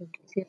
Okay 0.00 0.46